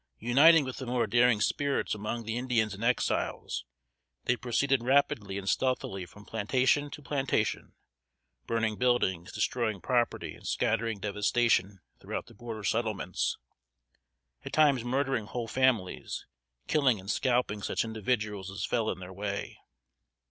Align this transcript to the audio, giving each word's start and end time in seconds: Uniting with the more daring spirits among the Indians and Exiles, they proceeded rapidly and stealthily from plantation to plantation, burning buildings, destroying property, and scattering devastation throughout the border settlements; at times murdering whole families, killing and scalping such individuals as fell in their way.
Uniting 0.17 0.65
with 0.65 0.77
the 0.77 0.87
more 0.87 1.05
daring 1.05 1.39
spirits 1.39 1.93
among 1.93 2.23
the 2.23 2.35
Indians 2.35 2.73
and 2.73 2.83
Exiles, 2.83 3.65
they 4.23 4.35
proceeded 4.35 4.81
rapidly 4.83 5.37
and 5.37 5.47
stealthily 5.47 6.07
from 6.07 6.25
plantation 6.25 6.89
to 6.89 7.03
plantation, 7.03 7.73
burning 8.47 8.77
buildings, 8.77 9.31
destroying 9.31 9.79
property, 9.79 10.33
and 10.33 10.47
scattering 10.47 10.99
devastation 10.99 11.81
throughout 11.99 12.25
the 12.25 12.33
border 12.33 12.63
settlements; 12.63 13.37
at 14.43 14.53
times 14.53 14.83
murdering 14.83 15.27
whole 15.27 15.47
families, 15.47 16.25
killing 16.65 16.99
and 16.99 17.11
scalping 17.11 17.61
such 17.61 17.85
individuals 17.85 18.49
as 18.49 18.65
fell 18.65 18.89
in 18.89 18.97
their 18.99 19.13
way. 19.13 19.59